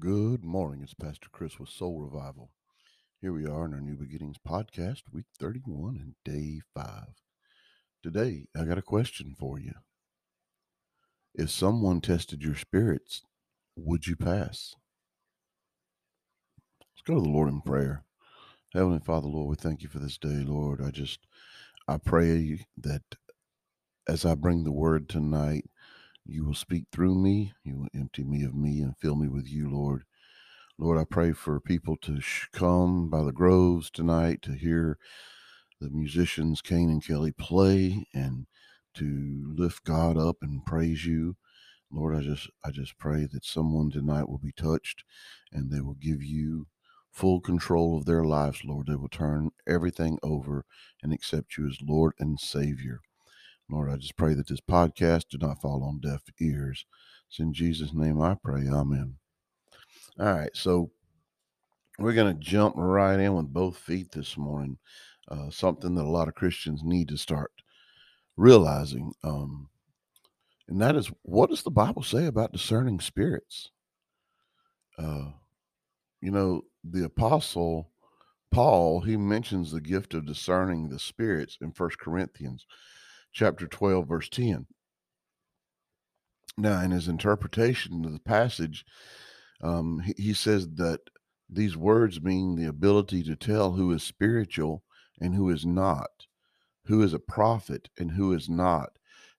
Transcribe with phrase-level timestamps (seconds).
[0.00, 0.82] Good morning.
[0.82, 2.50] It's Pastor Chris with Soul Revival.
[3.20, 7.06] Here we are in our New Beginnings podcast, week 31 and day 5.
[8.04, 9.72] Today, I got a question for you.
[11.34, 13.22] If someone tested your spirits,
[13.74, 14.76] would you pass?
[16.80, 18.04] Let's go to the Lord in prayer.
[18.74, 20.80] Heavenly Father, Lord, we thank you for this day, Lord.
[20.80, 21.26] I just,
[21.88, 23.02] I pray that
[24.06, 25.64] as I bring the word tonight,
[26.28, 27.54] you will speak through me.
[27.64, 30.04] You will empty me of me and fill me with you, Lord.
[30.78, 32.20] Lord, I pray for people to
[32.52, 34.98] come by the groves tonight to hear
[35.80, 38.46] the musicians, Kane and Kelly, play and
[38.94, 41.36] to lift God up and praise you.
[41.90, 45.04] Lord, I just I just pray that someone tonight will be touched
[45.50, 46.66] and they will give you
[47.10, 48.86] full control of their lives, Lord.
[48.86, 50.64] They will turn everything over
[51.02, 53.00] and accept you as Lord and Savior.
[53.70, 56.86] Lord, I just pray that this podcast do not fall on deaf ears.
[57.28, 58.66] It's in Jesus' name I pray.
[58.66, 59.16] Amen.
[60.18, 60.90] All right, so
[61.98, 64.78] we're going to jump right in with both feet this morning.
[65.30, 67.52] Uh, something that a lot of Christians need to start
[68.36, 69.12] realizing.
[69.22, 69.68] Um,
[70.68, 73.70] and that is what does the Bible say about discerning spirits?
[74.98, 75.32] Uh,
[76.22, 77.90] you know, the apostle
[78.50, 82.66] Paul, he mentions the gift of discerning the spirits in First Corinthians
[83.32, 84.66] chapter 12, verse 10.
[86.56, 88.84] Now, in his interpretation of the passage,
[89.62, 91.00] um, he, he says that
[91.48, 94.82] these words mean the ability to tell who is spiritual
[95.20, 96.26] and who is not,
[96.86, 98.90] who is a prophet and who is not.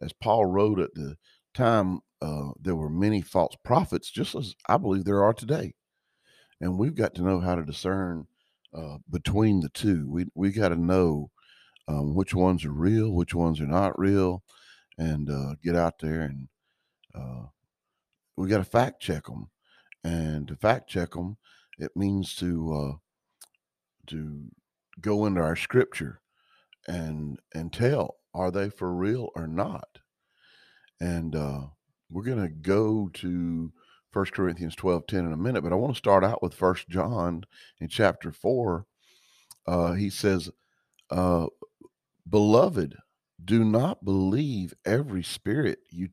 [0.00, 1.16] As Paul wrote at the
[1.54, 5.74] time, uh, there were many false prophets, just as I believe there are today.
[6.60, 8.26] And we've got to know how to discern
[8.74, 10.08] uh, between the two.
[10.08, 11.30] We we got to know
[11.88, 14.42] um, which ones are real, which ones are not real,
[14.98, 16.48] and uh, get out there and
[17.14, 17.46] uh,
[18.36, 19.50] we got to fact check them.
[20.04, 21.36] And to fact check them,
[21.78, 22.96] it means to uh,
[24.08, 24.46] to
[25.00, 26.20] go into our scripture
[26.88, 29.98] and and tell are they for real or not.
[31.00, 31.66] And uh,
[32.10, 33.72] we're to go to
[34.10, 36.88] First Corinthians 12 10 in a minute, but I want to start out with First
[36.88, 37.44] John
[37.80, 38.86] in chapter 4.
[39.66, 40.50] Uh, he says,
[41.10, 41.46] uh,
[42.28, 42.96] Beloved,
[43.44, 46.10] do not believe every spirit you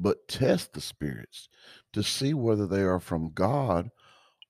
[0.00, 1.48] but test the spirits
[1.92, 3.90] to see whether they are from God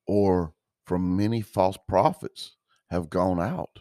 [0.06, 0.53] or
[0.84, 2.56] from many false prophets
[2.91, 3.81] have gone out.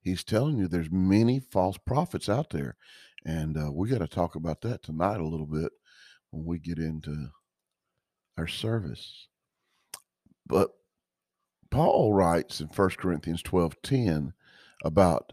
[0.00, 2.76] He's telling you there's many false prophets out there.
[3.24, 5.72] And uh, we got to talk about that tonight a little bit
[6.30, 7.30] when we get into
[8.36, 9.28] our service.
[10.46, 10.70] But
[11.70, 14.34] Paul writes in 1 Corinthians 12 10
[14.84, 15.32] about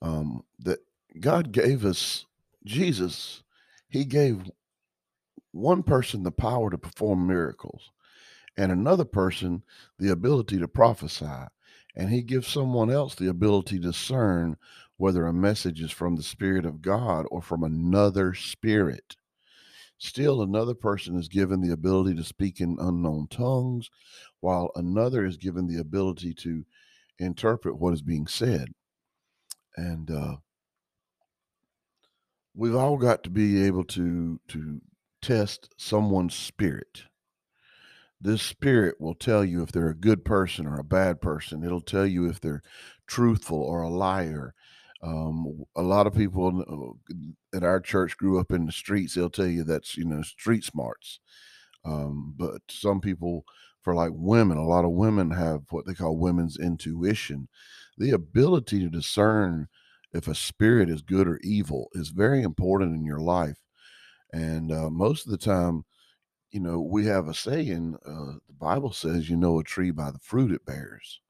[0.00, 0.80] um, that
[1.20, 2.26] God gave us
[2.64, 3.42] Jesus,
[3.88, 4.50] He gave
[5.52, 7.90] one person the power to perform miracles
[8.56, 9.62] and another person
[9.98, 11.46] the ability to prophesy.
[11.94, 14.56] And He gives someone else the ability to discern
[14.96, 19.16] whether a message is from the Spirit of God or from another spirit.
[19.98, 23.90] Still, another person is given the ability to speak in unknown tongues,
[24.40, 26.64] while another is given the ability to
[27.24, 28.68] interpret what is being said.
[29.76, 30.36] And uh,
[32.54, 34.80] we've all got to be able to to
[35.20, 37.04] test someone's spirit.
[38.20, 41.64] This spirit will tell you if they're a good person or a bad person.
[41.64, 42.62] It'll tell you if they're
[43.06, 44.54] truthful or a liar.
[45.02, 46.98] Um, a lot of people
[47.52, 49.14] at our church grew up in the streets.
[49.14, 51.18] They'll tell you that's you know street smarts.
[51.84, 53.44] Um, but some people,
[53.82, 57.48] for like women, a lot of women have what they call women's intuition,
[57.98, 59.68] the ability to discern
[60.12, 63.58] if a spirit is good or evil is very important in your life.
[64.32, 65.84] And uh, most of the time,
[66.50, 70.10] you know, we have a saying, uh, the Bible says, you know, a tree by
[70.10, 71.20] the fruit it bears.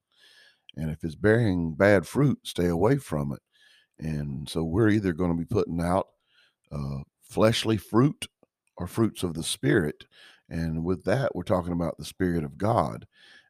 [0.76, 3.40] And if it's bearing bad fruit, stay away from it.
[3.98, 6.08] And so we're either going to be putting out
[6.72, 8.26] uh, fleshly fruit
[8.76, 10.04] or fruits of the Spirit.
[10.48, 13.06] And with that, we're talking about the Spirit of God.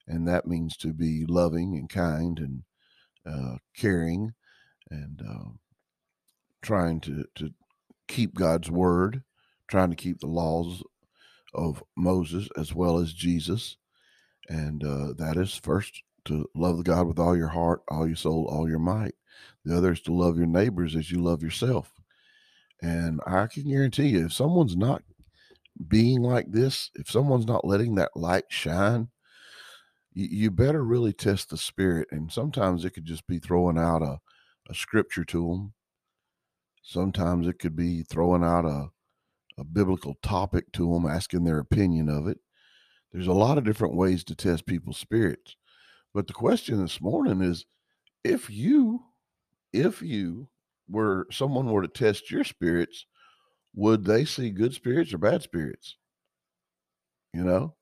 [0.07, 2.63] And that means to be loving and kind and
[3.27, 4.35] uh, caring
[4.91, 5.51] and uh,
[6.61, 7.51] trying to, to
[8.09, 9.23] keep God's word,
[9.69, 10.83] trying to keep the laws
[11.55, 13.77] of Moses as well as Jesus.
[14.49, 18.49] And uh, that is first to love God with all your heart, all your soul,
[18.51, 19.15] all your might.
[19.65, 21.93] The other is to love your neighbors as you love yourself.
[22.81, 25.03] And I can guarantee you, if someone's not
[25.89, 29.09] being like this, if someone's not letting that light shine,
[30.13, 32.09] you, you better really test the spirit.
[32.11, 34.19] And sometimes it could just be throwing out a,
[34.69, 35.73] a scripture to them.
[36.83, 38.89] Sometimes it could be throwing out a,
[39.59, 42.39] a biblical topic to them, asking their opinion of it.
[43.13, 45.57] There's a lot of different ways to test people's spirits.
[46.15, 47.65] But the question this morning is
[48.25, 49.03] if you
[49.73, 50.49] if you
[50.89, 53.07] were someone were to test your spirits,
[53.75, 55.97] would they see good spirits or bad spirits?
[57.33, 57.75] You know?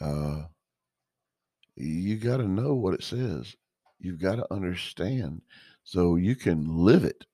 [0.00, 0.44] Uh
[1.76, 3.54] you got to know what it says.
[3.98, 5.42] You've got to understand
[5.84, 7.26] so you can live it.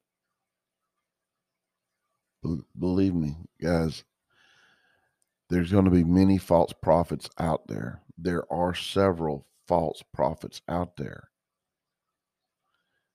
[2.43, 4.05] Be- believe me, guys,
[5.49, 8.03] there's going to be many false prophets out there.
[8.19, 11.29] There are several false prophets out there.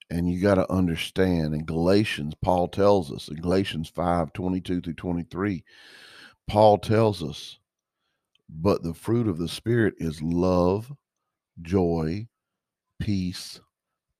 [0.09, 4.93] And you got to understand in Galatians, Paul tells us in Galatians 5 22 through
[4.93, 5.63] 23,
[6.47, 7.59] Paul tells us,
[8.49, 10.93] but the fruit of the Spirit is love,
[11.61, 12.27] joy,
[12.99, 13.59] peace,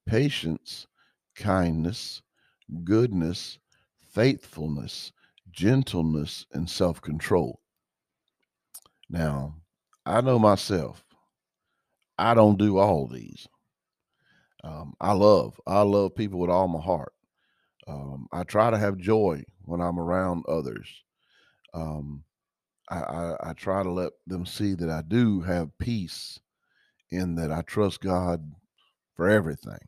[0.05, 0.87] patience,
[1.35, 2.21] kindness,
[2.83, 3.57] goodness,
[4.11, 5.13] faithfulness,
[5.51, 7.61] gentleness, and self control.
[9.09, 9.55] Now,
[10.05, 11.05] I know myself,
[12.17, 13.47] I don't do all these.
[14.67, 17.13] Um, I love, I love people with all my heart.
[17.87, 20.89] Um, I try to have joy when I'm around others.
[21.73, 22.23] Um,
[22.89, 26.39] I, I, I try to let them see that I do have peace
[27.11, 28.51] in that I trust God
[29.15, 29.79] for everything.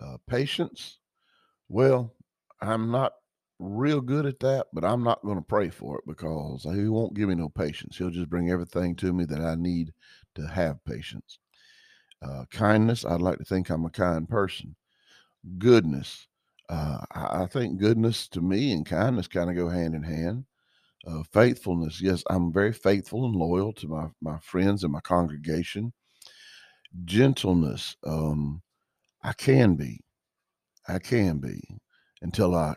[0.00, 0.98] Uh, patience,
[1.68, 2.14] well,
[2.60, 3.12] I'm not
[3.58, 7.14] real good at that, but I'm not going to pray for it because he won't
[7.14, 7.98] give me no patience.
[7.98, 9.92] He'll just bring everything to me that I need
[10.36, 11.38] to have patience.
[12.22, 14.76] Uh, kindness, I'd like to think I'm a kind person.
[15.58, 16.28] Goodness,
[16.68, 20.44] uh, I, think goodness to me and kindness kind of go hand in hand.
[21.04, 25.92] Uh, faithfulness, yes, I'm very faithful and loyal to my, my friends and my congregation.
[27.04, 28.62] Gentleness, um,
[29.24, 30.00] I can be.
[30.86, 31.60] I can be
[32.22, 32.76] until I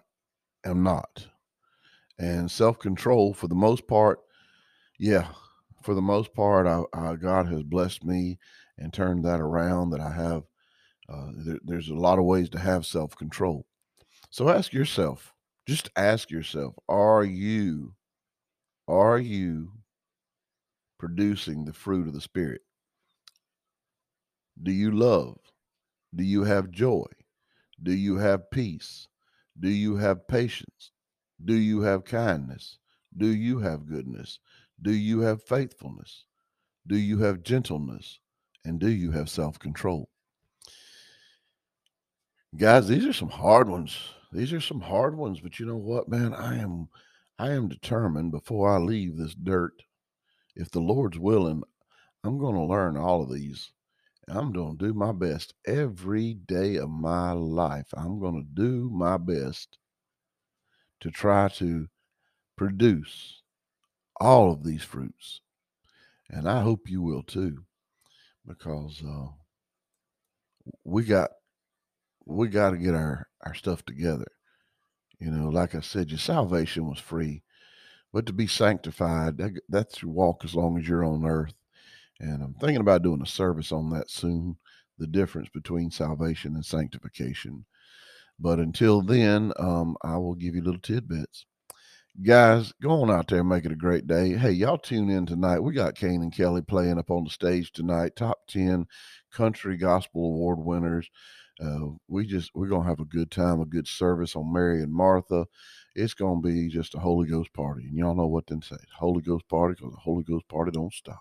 [0.65, 1.27] am not.
[2.17, 4.19] And self control, for the most part,
[4.97, 5.27] yeah,
[5.83, 8.39] for the most part, I, I, God has blessed me
[8.77, 9.91] and turn that around.
[9.91, 10.43] That I have,
[11.09, 13.65] uh, there, there's a lot of ways to have self control.
[14.29, 15.33] So ask yourself,
[15.67, 17.93] just ask yourself, are you,
[18.87, 19.71] are you
[20.99, 22.61] producing the fruit of the Spirit?
[24.61, 25.37] Do you love?
[26.13, 27.05] Do you have joy?
[27.81, 29.07] Do you have peace?
[29.59, 30.91] Do you have patience?
[31.43, 32.77] Do you have kindness?
[33.17, 34.39] Do you have goodness?
[34.81, 36.25] Do you have faithfulness?
[36.87, 38.19] Do you have gentleness?
[38.65, 40.09] And do you have self control?
[42.57, 43.97] Guys, these are some hard ones.
[44.31, 46.33] These are some hard ones, but you know what, man?
[46.33, 46.89] I am
[47.39, 49.83] I am determined before I leave this dirt,
[50.55, 51.63] if the Lord's willing,
[52.23, 53.71] I'm going to learn all of these
[54.27, 57.87] I'm going to do my best every day of my life.
[57.95, 59.77] I'm going to do my best
[61.01, 61.87] to try to
[62.55, 63.41] produce
[64.19, 65.41] all of these fruits.
[66.29, 67.65] And I hope you will too,
[68.47, 69.27] because uh,
[70.83, 71.31] we got
[72.25, 74.27] we got to get our our stuff together.
[75.19, 77.43] You know, like I said, your salvation was free,
[78.11, 81.53] but to be sanctified, that, that's your walk as long as you're on earth.
[82.19, 84.57] And I'm thinking about doing a service on that soon
[84.97, 87.65] the difference between salvation and sanctification.
[88.39, 91.45] But until then, um, I will give you little tidbits.
[92.23, 94.37] Guys, go on out there and make it a great day.
[94.37, 95.59] Hey, y'all tune in tonight.
[95.59, 98.15] We got Kane and Kelly playing up on the stage tonight.
[98.15, 98.85] Top 10
[99.33, 101.09] country gospel award winners.
[101.61, 104.93] Uh, we just we're gonna have a good time, a good service on Mary and
[104.93, 105.45] Martha.
[105.93, 108.77] It's gonna be just a Holy Ghost party, and y'all know what to say.
[108.97, 111.19] Holy Ghost party, because the Holy Ghost party don't stop.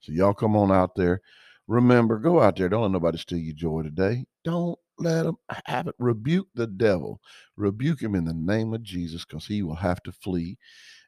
[0.00, 1.22] So y'all come on out there.
[1.70, 2.68] Remember, go out there.
[2.68, 4.24] Don't let nobody steal your joy today.
[4.44, 5.36] Don't let them
[5.66, 5.94] have it.
[6.00, 7.20] Rebuke the devil.
[7.56, 10.58] Rebuke him in the name of Jesus because he will have to flee.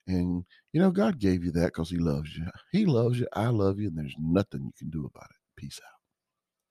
[0.07, 2.47] And, you know, God gave you that because he loves you.
[2.71, 3.27] He loves you.
[3.33, 3.89] I love you.
[3.89, 5.37] And there's nothing you can do about it.
[5.61, 6.02] Peace out.